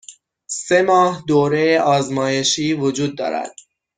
سه 0.65 0.81
ماه 0.81 1.23
دوره 1.27 1.81
آزمایشی 1.81 2.73
وجود 2.73 3.17
دارد. 3.17 3.55